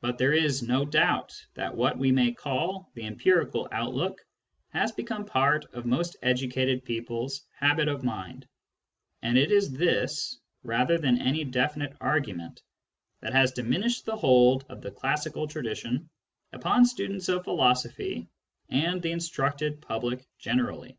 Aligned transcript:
But 0.00 0.18
there 0.18 0.32
is 0.32 0.60
no 0.64 0.84
doubt 0.84 1.32
that 1.54 1.76
what 1.76 1.96
we 1.96 2.10
may 2.10 2.32
call 2.32 2.90
the 2.94 3.04
empirical 3.06 3.68
outlook 3.70 4.20
has 4.70 4.90
become 4.90 5.24
part 5.24 5.66
of 5.72 5.86
most 5.86 6.16
educated 6.20 6.84
people's 6.84 7.46
habit 7.52 7.86
of 7.86 8.02
mind; 8.02 8.48
and 9.22 9.38
it 9.38 9.52
is 9.52 9.70
this, 9.72 10.40
rather 10.64 10.98
than 10.98 11.22
any 11.22 11.44
definite 11.44 11.96
argument, 12.00 12.60
that 13.20 13.34
has 13.34 13.52
diminished 13.52 14.04
the 14.04 14.16
hold 14.16 14.64
of 14.68 14.80
the 14.80 14.90
classical 14.90 15.46
tradition 15.46 16.10
upon 16.52 16.84
students 16.84 17.28
of 17.28 17.44
philosophy 17.44 18.26
and 18.68 19.00
the 19.00 19.12
instructed 19.12 19.80
public 19.80 20.26
generally. 20.40 20.98